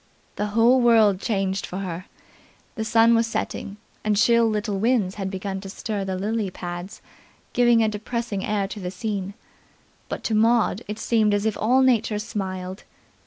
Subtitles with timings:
[0.35, 2.05] The whole world changed for her.
[2.73, 7.03] The sun was setting and chill little winds had begun to stir the lily pads,
[7.53, 9.35] giving a depressing air to the scene,
[10.09, 12.83] but to Maud it seemed as if all Nature smiled.